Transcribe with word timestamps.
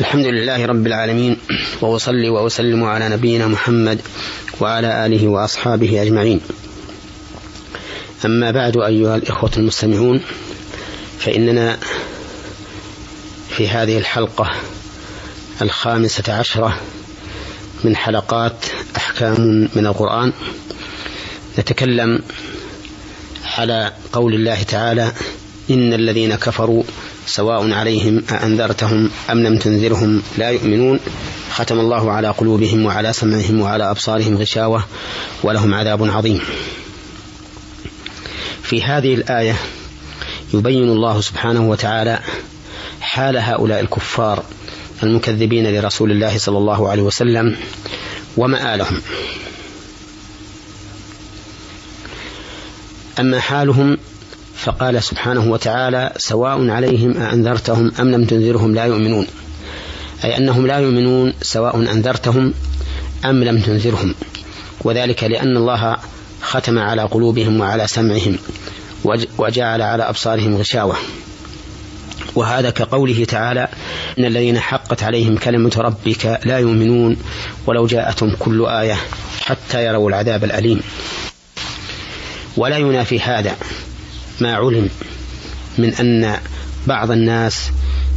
الحمد 0.00 0.26
لله 0.26 0.66
رب 0.66 0.86
العالمين 0.86 1.36
وأصلي 1.80 2.28
وأسلم 2.28 2.84
على 2.84 3.08
نبينا 3.08 3.46
محمد 3.46 4.00
وعلى 4.60 5.06
آله 5.06 5.28
وأصحابه 5.28 6.02
أجمعين. 6.02 6.40
أما 8.24 8.50
بعد 8.50 8.76
أيها 8.76 9.16
الإخوة 9.16 9.50
المستمعون 9.56 10.20
فإننا 11.18 11.78
في 13.48 13.68
هذه 13.68 13.98
الحلقة 13.98 14.50
الخامسة 15.62 16.32
عشرة 16.32 16.80
من 17.84 17.96
حلقات 17.96 18.66
أحكام 18.96 19.68
من 19.74 19.86
القرآن 19.86 20.32
نتكلم 21.58 22.22
على 23.58 23.92
قول 24.12 24.34
الله 24.34 24.62
تعالى 24.62 25.12
إن 25.70 25.92
الذين 25.92 26.34
كفروا 26.34 26.82
سواء 27.28 27.72
عليهم 27.72 28.22
أأنذرتهم 28.30 29.10
أم 29.30 29.42
لم 29.42 29.58
تنذرهم 29.58 30.22
لا 30.38 30.50
يؤمنون. 30.50 31.00
ختم 31.50 31.80
الله 31.80 32.12
على 32.12 32.28
قلوبهم 32.28 32.86
وعلى 32.86 33.12
سمعهم 33.12 33.60
وعلى 33.60 33.90
أبصارهم 33.90 34.36
غشاوة 34.36 34.84
ولهم 35.42 35.74
عذاب 35.74 36.10
عظيم. 36.10 36.40
في 38.62 38.82
هذه 38.82 39.14
الآية 39.14 39.56
يبين 40.54 40.88
الله 40.88 41.20
سبحانه 41.20 41.70
وتعالى 41.70 42.18
حال 43.00 43.36
هؤلاء 43.36 43.80
الكفار 43.80 44.44
المكذبين 45.02 45.74
لرسول 45.74 46.10
الله 46.10 46.38
صلى 46.38 46.58
الله 46.58 46.88
عليه 46.88 47.02
وسلم 47.02 47.56
ومآلهم. 48.36 49.00
أما 53.20 53.40
حالهم 53.40 53.98
فقال 54.68 55.02
سبحانه 55.02 55.50
وتعالى 55.50 56.12
سواء 56.16 56.70
عليهم 56.70 57.16
أأنذرتهم 57.16 57.92
أم 58.00 58.12
لم 58.12 58.24
تنذرهم 58.24 58.74
لا 58.74 58.84
يؤمنون. 58.84 59.26
أي 60.24 60.36
أنهم 60.36 60.66
لا 60.66 60.78
يؤمنون 60.78 61.32
سواء 61.42 61.76
أنذرتهم 61.76 62.54
أم 63.24 63.44
لم 63.44 63.60
تنذرهم. 63.60 64.14
وذلك 64.84 65.24
لأن 65.24 65.56
الله 65.56 65.96
ختم 66.42 66.78
على 66.78 67.02
قلوبهم 67.02 67.60
وعلى 67.60 67.86
سمعهم 67.86 68.38
وجعل 69.38 69.82
على 69.82 70.08
أبصارهم 70.08 70.56
غشاوة. 70.56 70.96
وهذا 72.34 72.70
كقوله 72.70 73.24
تعالى 73.24 73.68
إن 74.18 74.24
الذين 74.24 74.58
حقت 74.58 75.02
عليهم 75.02 75.36
كلمة 75.36 75.72
ربك 75.76 76.40
لا 76.44 76.58
يؤمنون 76.58 77.16
ولو 77.66 77.86
جاءتهم 77.86 78.36
كل 78.38 78.66
آية 78.66 78.96
حتى 79.40 79.84
يروا 79.84 80.08
العذاب 80.08 80.44
الأليم. 80.44 80.80
ولا 82.56 82.76
ينافي 82.76 83.20
هذا. 83.20 83.56
ما 84.40 84.54
علم 84.54 84.88
من 85.78 85.94
أن 85.94 86.36
بعض 86.86 87.10
الناس 87.10 87.70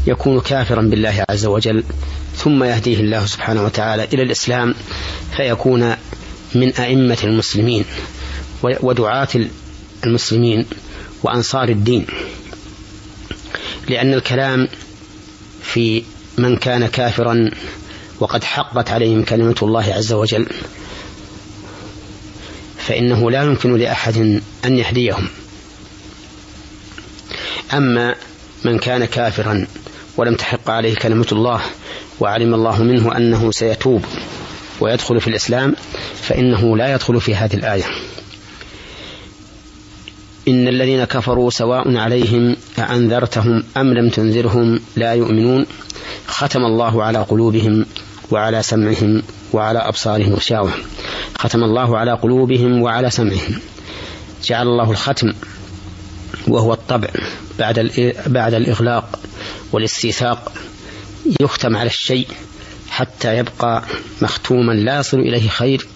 يكون 0.08 0.40
كافرا 0.40 0.82
بالله 0.82 1.26
عز 1.30 1.46
وجل 1.46 1.84
ثم 2.36 2.64
يهديه 2.64 3.00
الله 3.00 3.26
سبحانه 3.26 3.64
وتعالى 3.64 4.04
إلى 4.04 4.24
الإسلام 4.24 4.76
فيكون 5.38 5.96
من 6.56 6.74
أئمة 6.74 7.18
المسلمين 7.24 7.86
ودعاة 8.64 9.28
المسلمين 10.06 10.66
وأنصار 11.24 11.70
الدين. 11.70 12.06
لأن 13.90 14.14
الكلام 14.14 14.68
في 15.64 16.04
من 16.38 16.58
كان 16.58 16.88
كافرا 16.88 17.52
وقد 18.20 18.44
حقت 18.44 18.92
عليهم 18.92 19.24
كلمة 19.24 19.56
الله 19.62 19.94
عز 19.94 20.14
وجل 20.14 20.48
فإنه 22.78 23.32
لا 23.32 23.44
يمكن 23.44 23.78
لأحد 23.78 24.42
أن 24.66 24.78
يهديهم. 24.78 25.28
أما 27.74 28.16
من 28.66 28.80
كان 28.80 29.06
كافرا 29.06 29.68
ولم 30.18 30.36
تحق 30.36 30.70
عليه 30.70 30.96
كلمة 30.96 31.28
الله 31.32 31.62
وعلم 32.20 32.54
الله 32.54 32.84
منه 32.84 33.18
أنه 33.18 33.52
سيتوب 33.52 34.06
ويدخل 34.80 35.22
في 35.22 35.28
الإسلام 35.28 35.76
فإنه 36.22 36.78
لا 36.78 36.94
يدخل 36.94 37.22
في 37.22 37.36
هذه 37.36 37.54
الآية. 37.54 37.84
إن 40.48 40.68
الذين 40.68 41.04
كفروا 41.04 41.50
سواء 41.50 41.98
عليهم 41.98 42.56
أأنذرتهم 42.80 43.64
أم 43.78 43.94
لم 43.94 44.10
تنذرهم 44.10 44.80
لا 44.96 45.14
يؤمنون 45.14 45.66
ختم 46.28 46.66
الله 46.66 47.04
على 47.04 47.20
قلوبهم 47.20 47.86
وعلى 48.32 48.64
سمعهم 48.64 49.24
وعلى 49.54 49.80
أبصارهم 49.80 50.34
غشاوة. 50.34 50.72
ختم 51.38 51.64
الله 51.64 51.98
على 51.98 52.12
قلوبهم 52.12 52.82
وعلى 52.82 53.10
سمعهم. 53.10 53.60
جعل 54.44 54.68
الله 54.68 54.92
الختم 54.92 55.34
وهو 56.52 56.74
الطبع 56.74 57.10
بعد 57.60 57.92
بعد 58.28 58.54
الإغلاق 58.54 59.20
والاستيثاق 59.72 60.52
يختم 61.42 61.78
على 61.78 61.90
الشيء 61.90 62.28
حتى 62.90 63.38
يبقى 63.38 63.84
مختوما 64.22 64.74
لا 64.74 65.00
يصل 65.00 65.20
إليه 65.20 65.50
خير 65.50 65.88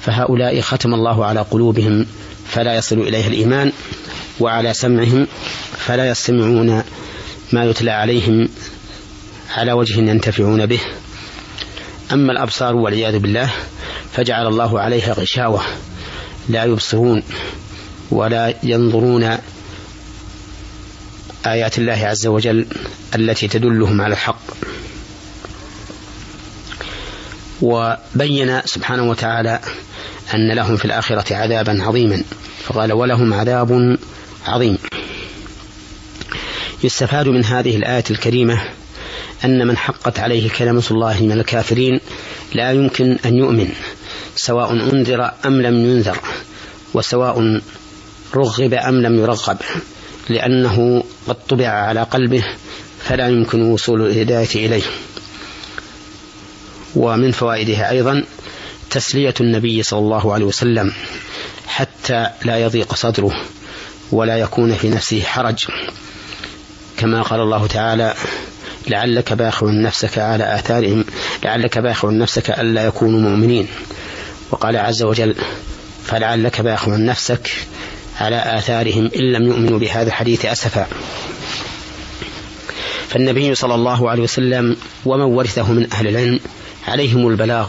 فهؤلاء 0.00 0.60
ختم 0.60 0.94
الله 0.94 1.24
على 1.24 1.40
قلوبهم 1.40 2.06
فلا 2.48 2.76
يصل 2.76 2.98
إليه 2.98 3.26
الإيمان 3.26 3.72
وعلى 4.40 4.74
سمعهم 4.74 5.26
فلا 5.76 6.08
يستمعون 6.10 6.82
ما 7.52 7.64
يتلى 7.64 7.90
عليهم 7.90 8.48
على 9.54 9.72
وجه 9.72 9.98
ينتفعون 9.98 10.66
به. 10.66 10.80
أما 12.12 12.32
الأبصار 12.32 12.76
والعياذ 12.76 13.18
بالله 13.18 13.50
فجعل 14.12 14.46
الله 14.46 14.80
عليها 14.80 15.12
غشاوة 15.12 15.62
لا 16.48 16.64
يبصرون 16.64 17.22
ولا 18.10 18.54
ينظرون 18.62 19.38
آيات 21.46 21.78
الله 21.78 22.06
عز 22.06 22.26
وجل 22.26 22.66
التي 23.14 23.48
تدلهم 23.48 24.00
على 24.00 24.12
الحق. 24.12 24.40
وبين 27.62 28.60
سبحانه 28.64 29.10
وتعالى 29.10 29.60
أن 30.34 30.52
لهم 30.52 30.76
في 30.76 30.84
الآخرة 30.84 31.36
عذابا 31.36 31.82
عظيما. 31.82 32.22
فقال 32.64 32.92
ولهم 32.92 33.34
عذاب 33.34 33.98
عظيم. 34.46 34.78
يستفاد 36.84 37.28
من 37.28 37.44
هذه 37.44 37.76
الآية 37.76 38.04
الكريمة 38.10 38.62
أن 39.44 39.66
من 39.66 39.76
حقت 39.76 40.18
عليه 40.18 40.50
كلمة 40.50 40.84
الله 40.90 41.22
من 41.22 41.32
الكافرين 41.32 42.00
لا 42.54 42.72
يمكن 42.72 43.18
أن 43.24 43.36
يؤمن 43.36 43.68
سواء 44.36 44.72
أنذر 44.72 45.30
أم 45.46 45.62
لم 45.62 45.74
ينذر 45.74 46.18
وسواء 46.94 47.60
رغب 48.34 48.74
أم 48.74 49.02
لم 49.02 49.18
يرغب. 49.18 49.58
لأنه 50.28 51.04
قد 51.28 51.36
طبع 51.48 51.68
على 51.68 52.02
قلبه 52.02 52.44
فلا 53.04 53.28
يمكن 53.28 53.62
وصول 53.62 54.06
الهداية 54.06 54.66
إليه. 54.66 54.82
ومن 56.96 57.32
فوائدها 57.32 57.90
أيضا 57.90 58.24
تسلية 58.90 59.34
النبي 59.40 59.82
صلى 59.82 59.98
الله 59.98 60.32
عليه 60.34 60.44
وسلم 60.44 60.92
حتى 61.66 62.26
لا 62.44 62.58
يضيق 62.58 62.94
صدره 62.94 63.32
ولا 64.12 64.36
يكون 64.36 64.74
في 64.74 64.88
نفسه 64.88 65.22
حرج. 65.22 65.66
كما 66.96 67.22
قال 67.22 67.40
الله 67.40 67.66
تعالى 67.66 68.14
لعلك 68.88 69.32
باخع 69.32 69.66
نفسك 69.70 70.18
على 70.18 70.54
آثارهم 70.54 71.04
لعلك 71.44 71.78
باخع 71.78 72.10
نفسك 72.10 72.50
ألا 72.50 72.86
يكونوا 72.86 73.20
مؤمنين. 73.20 73.68
وقال 74.50 74.76
عز 74.76 75.02
وجل 75.02 75.34
فلعلك 76.04 76.60
باخع 76.60 76.96
نفسك 76.96 77.50
على 78.20 78.58
آثارهم 78.58 79.10
إن 79.16 79.32
لم 79.32 79.46
يؤمنوا 79.46 79.78
بهذا 79.78 80.08
الحديث 80.08 80.44
أسفا. 80.44 80.86
فالنبي 83.08 83.54
صلى 83.54 83.74
الله 83.74 84.10
عليه 84.10 84.22
وسلم 84.22 84.76
ومن 85.04 85.24
ورثه 85.24 85.72
من 85.72 85.92
أهل 85.92 86.08
العلم 86.08 86.40
عليهم 86.88 87.28
البلاغ 87.28 87.68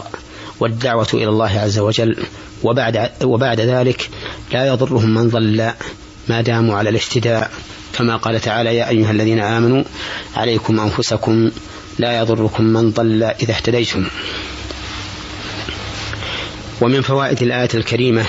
والدعوة 0.60 1.08
إلى 1.14 1.28
الله 1.28 1.60
عز 1.60 1.78
وجل 1.78 2.16
وبعد, 2.62 3.10
وبعد 3.24 3.60
ذلك 3.60 4.10
لا 4.52 4.66
يضرهم 4.66 5.14
من 5.14 5.28
ضل 5.28 5.70
ما 6.28 6.40
داموا 6.40 6.76
على 6.76 6.90
الاهتداء. 6.90 7.50
كما 7.92 8.16
قال 8.16 8.40
تعالى 8.40 8.76
يا 8.76 8.88
أيها 8.88 9.10
الذين 9.10 9.40
آمنوا 9.40 9.84
عليكم 10.36 10.80
أنفسكم 10.80 11.50
لا 11.98 12.18
يضركم 12.18 12.64
من 12.64 12.90
ضل 12.90 13.22
إذا 13.22 13.52
اهتديتم. 13.52 14.06
ومن 16.80 17.02
فوائد 17.02 17.42
الآية 17.42 17.68
الكريمة 17.74 18.26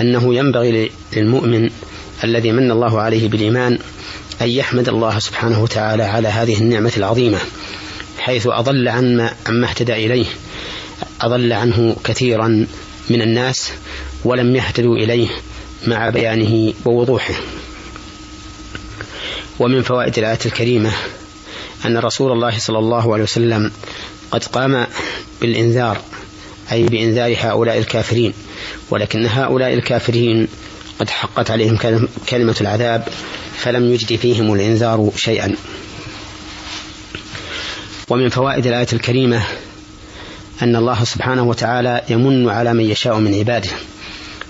أنه 0.00 0.34
ينبغي 0.34 0.90
للمؤمن 1.12 1.70
الذي 2.24 2.52
من 2.52 2.70
الله 2.70 3.00
عليه 3.00 3.28
بالإيمان 3.28 3.78
أن 4.42 4.48
يحمد 4.48 4.88
الله 4.88 5.18
سبحانه 5.18 5.62
وتعالى 5.62 6.02
على 6.02 6.28
هذه 6.28 6.58
النعمة 6.58 6.92
العظيمة 6.96 7.38
حيث 8.18 8.46
أضل 8.46 8.88
عما 8.88 9.34
عما 9.46 9.66
اهتدى 9.68 9.92
إليه 9.92 10.26
أضل 11.20 11.52
عنه 11.52 11.96
كثيرا 12.04 12.66
من 13.10 13.22
الناس 13.22 13.72
ولم 14.24 14.56
يهتدوا 14.56 14.96
إليه 14.96 15.28
مع 15.86 16.10
بيانه 16.10 16.72
ووضوحه. 16.84 17.34
ومن 19.58 19.82
فوائد 19.82 20.18
الآية 20.18 20.38
الكريمة 20.46 20.92
أن 21.84 21.98
رسول 21.98 22.32
الله 22.32 22.58
صلى 22.58 22.78
الله 22.78 23.12
عليه 23.12 23.22
وسلم 23.22 23.72
قد 24.30 24.44
قام 24.44 24.86
بالإنذار 25.40 26.00
أي 26.72 26.82
بإنذار 26.82 27.36
هؤلاء 27.38 27.78
الكافرين. 27.78 28.32
ولكن 28.90 29.26
هؤلاء 29.26 29.74
الكافرين 29.74 30.48
قد 31.00 31.10
حقت 31.10 31.50
عليهم 31.50 31.78
كلمة 32.28 32.56
العذاب 32.60 33.08
فلم 33.56 33.92
يجد 33.92 34.16
فيهم 34.16 34.54
الإنذار 34.54 35.10
شيئا. 35.16 35.54
ومن 38.08 38.28
فوائد 38.28 38.66
الآية 38.66 38.88
الكريمة 38.92 39.42
أن 40.62 40.76
الله 40.76 41.04
سبحانه 41.04 41.42
وتعالى 41.42 42.02
يمن 42.08 42.48
على 42.48 42.74
من 42.74 42.84
يشاء 42.84 43.18
من 43.18 43.34
عباده. 43.34 43.70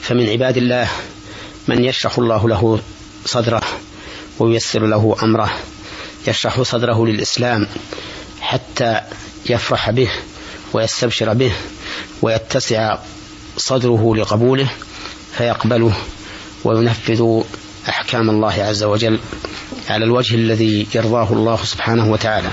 فمن 0.01 0.29
عباد 0.29 0.57
الله 0.57 0.89
من 1.69 1.85
يشرح 1.85 2.19
الله 2.19 2.49
له 2.49 2.81
صدره 3.25 3.63
وييسر 4.39 4.87
له 4.87 5.17
أمره 5.23 5.51
يشرح 6.27 6.63
صدره 6.63 7.07
للإسلام 7.07 7.67
حتى 8.41 9.01
يفرح 9.51 9.91
به 9.91 10.11
ويستبشر 10.73 11.33
به 11.35 11.53
ويتسع 12.23 12.99
صدره 13.57 14.17
لقبوله 14.17 14.71
فيقبله 15.33 15.93
وينفذ 16.65 17.43
أحكام 17.89 18.31
الله 18.31 18.53
عز 18.53 18.83
وجل 18.83 19.19
على 19.89 20.05
الوجه 20.05 20.35
الذي 20.35 20.87
يرضاه 20.95 21.33
الله 21.33 21.57
سبحانه 21.65 22.13
وتعالى. 22.13 22.49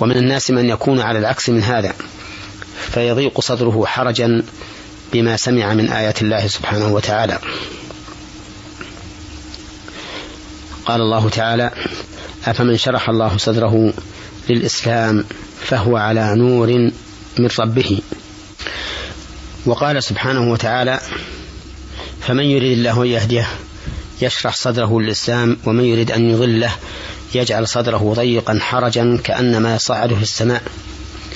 ومن 0.00 0.16
الناس 0.16 0.50
من 0.50 0.68
يكون 0.68 1.00
على 1.00 1.18
العكس 1.18 1.48
من 1.48 1.62
هذا 1.62 1.94
فيضيق 2.92 3.40
صدره 3.40 3.84
حرجا 3.86 4.42
بما 5.12 5.36
سمع 5.36 5.74
من 5.74 5.88
آيات 5.88 6.22
الله 6.22 6.46
سبحانه 6.46 6.94
وتعالى. 6.94 7.38
قال 10.86 11.00
الله 11.00 11.28
تعالى 11.28 11.70
أفمن 12.44 12.76
شرح 12.76 13.08
الله 13.08 13.36
صدره 13.36 13.92
للإسلام 14.48 15.24
فهو 15.60 15.96
على 15.96 16.34
نور 16.36 16.90
من 17.38 17.48
ربه. 17.60 18.00
وقال 19.66 20.02
سبحانه 20.02 20.52
وتعالى 20.52 21.00
فمن 22.20 22.44
يريد 22.44 22.78
الله 22.78 23.02
أن 23.02 23.06
يهديه 23.06 23.48
يشرح 24.22 24.54
صدره 24.54 25.00
للإسلام 25.00 25.56
ومن 25.64 25.84
يريد 25.84 26.10
أن 26.10 26.30
يضله 26.30 26.72
يجعل 27.34 27.68
صدره 27.68 28.14
ضيقا 28.16 28.58
حرجا 28.62 29.18
كأنما 29.24 29.74
يصعد 29.74 30.14
في 30.14 30.22
السماء 30.22 30.62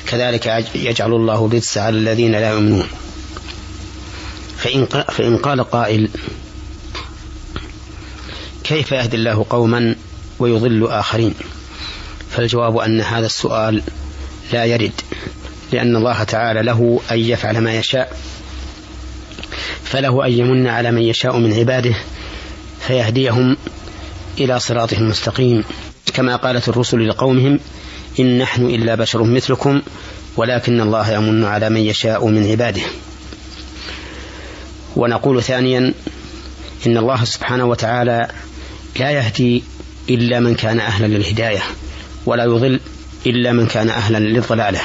كذلك 0.07 0.67
يجعل 0.75 1.13
الله 1.13 1.47
الرجس 1.47 1.79
على 1.79 1.99
الذين 1.99 2.33
لا 2.33 2.51
يؤمنون. 2.51 2.87
فإن, 4.59 4.87
فإن 4.87 5.37
قال 5.37 5.65
قائل 5.65 6.09
كيف 8.65 8.93
يهدي 8.93 9.17
الله 9.17 9.47
قوما 9.51 9.97
ويضل 10.39 10.87
آخرين؟ 10.87 11.35
فالجواب 12.31 12.79
أن 12.79 13.01
هذا 13.01 13.27
السؤال 13.27 13.83
لا 14.53 14.65
يرد. 14.65 15.01
لأن 15.73 15.97
الله 15.97 16.25
تعالى 16.25 16.63
له 16.63 17.01
أن 17.11 17.19
يفعل 17.19 17.59
ما 17.59 17.75
يشاء 17.75 18.17
فله 19.85 20.27
أن 20.27 20.33
يمن 20.33 20.67
على 20.67 20.91
من 20.91 21.03
يشاء 21.03 21.39
من 21.39 21.53
عباده 21.53 21.95
فيهديهم 22.87 23.57
إلى 24.41 24.61
صراطه 24.61 24.97
المستقيم. 24.99 25.65
كما 26.15 26.37
قالت 26.37 26.69
الرسل 26.69 27.09
لقومهم 27.09 27.61
إن 28.21 28.39
نحن 28.39 28.65
إلا 28.67 28.95
بشر 28.95 29.25
مثلكم 29.25 29.83
ولكن 30.37 30.81
الله 30.81 31.13
يمن 31.13 31.45
على 31.45 31.71
من 31.71 31.81
يشاء 31.81 32.27
من 32.27 32.51
عباده. 32.51 32.83
ونقول 34.97 35.43
ثانيا 35.43 35.95
إن 36.87 36.97
الله 36.97 37.25
سبحانه 37.25 37.65
وتعالى 37.65 38.29
لا 38.99 39.11
يهدي 39.11 39.63
إلا 40.11 40.41
من 40.41 40.55
كان 40.55 40.81
أهلا 40.81 41.07
للهداية 41.07 41.63
ولا 42.27 42.45
يضل 42.45 42.81
إلا 43.27 43.53
من 43.53 43.67
كان 43.67 43.89
أهلا 43.89 44.19
للضلالة. 44.19 44.81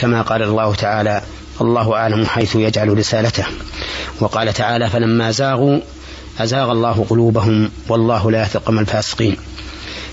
كما 0.00 0.22
قال 0.22 0.42
الله 0.42 0.74
تعالى 0.74 1.22
الله 1.60 1.94
أعلم 1.94 2.26
حيث 2.26 2.56
يجعل 2.56 2.98
رسالته. 2.98 3.44
وقال 4.20 4.52
تعالى 4.52 4.90
فلما 4.90 5.30
زاغوا 5.30 5.80
أزاغ 6.38 6.72
الله 6.72 7.06
قلوبهم 7.10 7.70
والله 7.88 8.30
لا 8.30 8.42
يهدي 8.42 8.80
الفاسقين. 8.80 9.36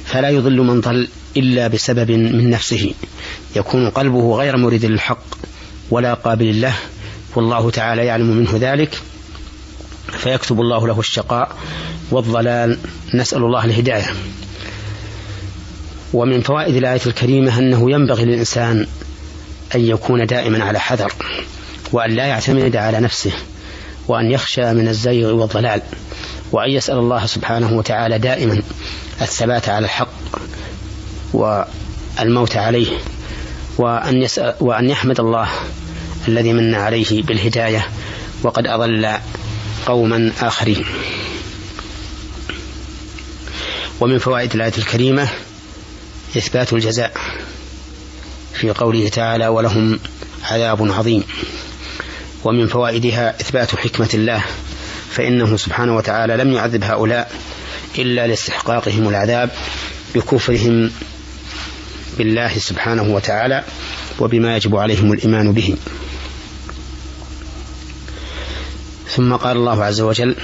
فلا 0.06 0.30
يضل 0.30 0.57
من 0.57 0.81
ضل 0.81 1.07
إلا 1.38 1.68
بسبب 1.68 2.12
من 2.12 2.50
نفسه. 2.50 2.94
يكون 3.56 3.89
قلبه 3.89 4.36
غير 4.36 4.57
مريد 4.57 4.86
للحق 4.86 5.24
ولا 5.92 6.13
قابل 6.13 6.62
له 6.62 6.74
والله 7.36 7.69
تعالى 7.69 8.06
يعلم 8.06 8.38
منه 8.38 8.51
ذلك. 8.54 9.01
فيكتب 10.12 10.62
الله 10.62 10.88
له 10.88 11.00
الشقاء 11.00 11.51
والضلال. 12.12 12.78
نسأل 13.13 13.44
الله 13.44 13.66
الهداية. 13.66 14.13
ومن 16.13 16.42
فوائد 16.42 16.75
الآية 16.75 17.01
الكريمة 17.06 17.60
أنه 17.60 17.92
ينبغي 17.92 18.25
للإنسان 18.25 18.88
أن 19.75 19.81
يكون 19.81 20.25
دائما 20.25 20.63
على 20.63 20.79
حذر 20.79 21.13
وأن 21.91 22.11
لا 22.11 22.25
يعتمد 22.25 22.75
على 22.75 22.99
نفسه 22.99 23.31
وأن 24.07 24.31
يخشى 24.31 24.73
من 24.73 24.87
الزيغ 24.87 25.33
والضلال 25.33 25.81
وأن 26.51 26.69
يسأل 26.69 26.97
الله 26.97 27.25
سبحانه 27.25 27.73
وتعالى 27.73 28.19
دائما 28.19 28.61
الثبات 29.21 29.69
على 29.69 29.85
الحق 29.85 30.09
والموت 31.33 32.57
عليه 32.57 32.87
وأن, 33.77 34.21
يسأل 34.21 34.55
وأن 34.59 34.89
يحمد 34.89 35.19
الله 35.19 35.49
الذي 36.27 36.53
من 36.53 36.75
عليه 36.75 37.23
بالهداية 37.23 37.87
وقد 38.43 38.67
أضل 38.67 39.13
قوما 39.85 40.31
آخرين. 40.41 40.85
ومن 43.99 44.19
فوائد 44.19 44.55
الآية 44.55 44.73
الكريمة 44.77 45.27
إثبات 46.37 46.73
الجزاء. 46.73 47.11
في 48.57 48.71
قوله 48.71 49.09
تعالى 49.09 49.48
ولهم 49.48 50.00
عذاب 50.44 50.92
عظيم. 50.92 51.24
ومن 52.44 52.68
فوائدها 52.68 53.42
إثبات 53.42 53.75
حكمة 53.75 54.09
الله 54.13 54.44
فإنه 55.12 55.57
سبحانه 55.57 55.95
وتعالى 55.95 56.38
لم 56.38 56.54
يعذب 56.54 56.83
هؤلاء 56.83 57.31
إلا 57.98 58.27
لاستحقاقهم 58.27 59.09
العذاب 59.09 59.50
بكفرهم 60.15 60.92
بالله 62.18 62.57
سبحانه 62.57 63.15
وتعالى 63.15 63.63
وبما 64.19 64.56
يجب 64.56 64.75
عليهم 64.75 65.13
الإيمان 65.13 65.53
به. 65.53 65.75
ثم 69.15 69.33
قال 69.33 69.57
الله 69.57 69.83
عز 69.83 70.01
وجل 70.01 70.36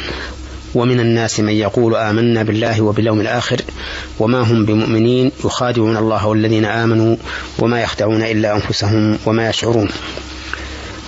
ومن 0.75 0.99
الناس 0.99 1.39
من 1.39 1.53
يقول 1.53 1.95
آمنا 1.95 2.43
بالله 2.43 2.81
وباليوم 2.81 3.21
الآخر 3.21 3.61
وما 4.19 4.41
هم 4.41 4.65
بمؤمنين 4.65 5.31
يخادعون 5.45 5.97
الله 5.97 6.27
والذين 6.27 6.65
آمنوا 6.65 7.15
وما 7.59 7.81
يخدعون 7.81 8.23
إلا 8.23 8.55
أنفسهم 8.55 9.19
وما 9.25 9.49
يشعرون. 9.49 9.89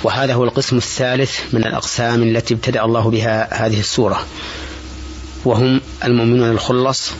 وهذا 0.03 0.33
هو 0.33 0.43
القسم 0.43 0.77
الثالث 0.77 1.39
من 1.53 1.65
الأقسام 1.65 2.23
التي 2.23 2.53
ابتدأ 2.53 2.85
الله 2.85 3.09
بها 3.09 3.65
هذه 3.65 3.79
السورة. 3.79 4.25
وهم 5.45 5.81
المؤمنون 6.03 6.51
الخلص 6.51 7.11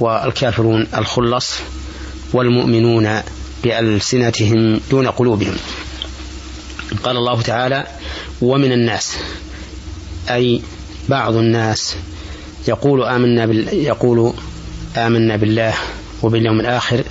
والكافرون 0.00 0.86
الخلص 0.96 1.54
والمؤمنون 2.32 3.20
بألسنتهم 3.64 4.80
دون 4.90 5.06
قلوبهم. 5.06 5.56
قال 7.04 7.16
الله 7.16 7.42
تعالى 7.42 7.86
ومن 8.42 8.72
الناس 8.72 9.16
أي 10.30 10.62
بعض 11.10 11.34
الناس 11.36 11.96
يقول 12.68 13.04
آمنا 13.04 13.46
بال 13.46 13.74
يقول 13.74 14.32
آمنا 14.96 15.36
بالله 15.36 15.74
وباليوم 16.22 16.60
الآخر 16.60 17.02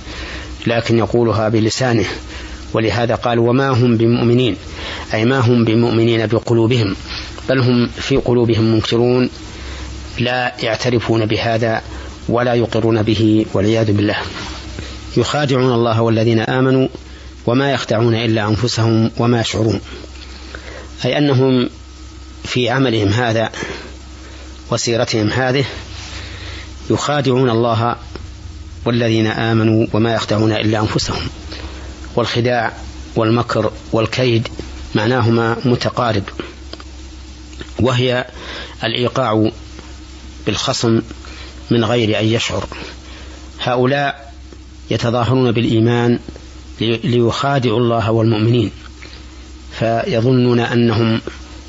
لكن 0.66 0.98
يقولها 0.98 1.48
بلسانه. 1.48 2.04
ولهذا 2.72 3.14
قال 3.14 3.38
وما 3.38 3.68
هم 3.68 3.96
بمؤمنين؟ 3.96 4.56
أي 5.14 5.24
ما 5.24 5.38
هم 5.38 5.64
بمؤمنين 5.64 6.26
بقلوبهم؟ 6.26 6.96
بل 7.48 7.58
هم 7.58 7.86
في 7.86 8.16
قلوبهم 8.16 8.64
منكرون 8.64 9.30
لا 10.18 10.54
يعترفون 10.62 11.26
بهذا 11.26 11.82
ولا 12.28 12.54
يقرون 12.54 13.02
به 13.02 13.46
والعياذ 13.54 13.92
بالله. 13.92 14.16
يخادعون 15.16 15.72
الله 15.74 16.02
والذين 16.02 16.40
آمنوا 16.40 16.88
وما 17.46 17.72
يخدعون 17.72 18.14
إلا 18.14 18.48
أنفسهم 18.48 19.10
وما 19.18 19.40
يشعرون. 19.40 19.80
أي 21.04 21.18
أنهم 21.18 21.68
في 22.44 22.70
عملهم 22.70 23.08
هذا 23.08 23.50
وسيرتهم 24.70 25.28
هذه 25.28 25.64
يخادعون 26.90 27.50
الله 27.50 27.96
والذين 28.84 29.26
آمنوا 29.26 29.86
وما 29.92 30.14
يخدعون 30.14 30.52
إلا 30.52 30.80
أنفسهم. 30.80 31.28
والخداع 32.16 32.72
والمكر 33.16 33.72
والكيد 33.92 34.48
معناهما 34.94 35.56
متقارب 35.64 36.22
وهي 37.80 38.26
الإيقاع 38.84 39.50
بالخصم 40.46 41.00
من 41.70 41.84
غير 41.84 42.20
أن 42.20 42.24
يشعر. 42.24 42.66
هؤلاء 43.60 44.32
يتظاهرون 44.90 45.52
بالإيمان 45.52 46.18
ليخادعوا 46.80 47.78
الله 47.78 48.10
والمؤمنين 48.10 48.70
فيظنون 49.78 50.60
أنهم 50.60 51.20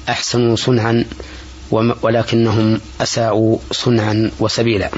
أحسنوا 0.10 0.56
صنعا 0.56 1.06
ولكنهم 1.72 2.82
أساءوا 3.02 3.58
صنعا 3.72 4.32
وسبيلا. 4.40 4.90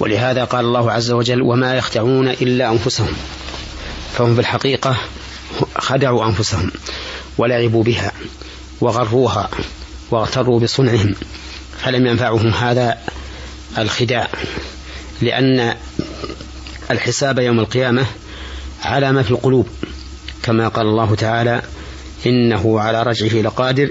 ولهذا 0.00 0.44
قال 0.44 0.64
الله 0.64 0.92
عز 0.92 1.10
وجل 1.10 1.42
وما 1.42 1.74
يخدعون 1.74 2.28
إلا 2.28 2.72
أنفسهم 2.72 3.12
فهم 4.12 4.34
في 4.34 4.40
الحقيقة 4.40 4.96
خدعوا 5.78 6.26
أنفسهم 6.26 6.70
ولعبوا 7.38 7.82
بها 7.84 8.12
وغروها 8.80 9.50
واغتروا 10.10 10.60
بصنعهم 10.60 11.14
فلم 11.78 12.06
ينفعهم 12.06 12.48
هذا 12.48 12.98
الخداع 13.78 14.28
لأن 15.22 15.74
الحساب 16.90 17.38
يوم 17.38 17.60
القيامة 17.60 18.06
على 18.82 19.12
ما 19.12 19.22
في 19.22 19.30
القلوب 19.30 19.68
كما 20.42 20.68
قال 20.68 20.86
الله 20.86 21.14
تعالى 21.14 21.62
إنه 22.26 22.80
على 22.80 23.02
رجعه 23.02 23.42
لقادر. 23.42 23.90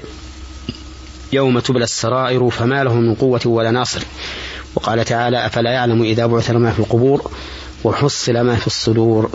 يوم 1.34 1.60
تبلى 1.60 1.84
السرائر 1.84 2.50
فما 2.50 2.84
له 2.84 2.94
من 2.94 3.16
قوة 3.16 3.42
ولا 3.46 3.72
ناصر. 3.72 4.02
وقال 4.76 5.06
تعالى 5.06 5.46
أفلا 5.46 5.72
يعلم 5.72 6.04
إذا 6.04 6.26
بعثر 6.26 6.58
ما 6.58 6.72
في 6.72 6.80
القبور 6.80 7.32
وحصل 7.84 8.34
ما 8.34 8.56
في 8.56 8.68
الصدور. 8.68 9.30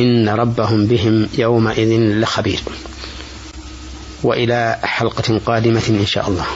إن 0.00 0.28
ربهم 0.28 0.86
بهم 0.86 1.28
يومئذ 1.38 2.00
لخبير. 2.00 2.60
وإلى 4.22 4.78
حلقة 4.82 5.40
قادمة 5.46 5.82
إن 5.88 6.06
شاء 6.06 6.28
الله. 6.28 6.46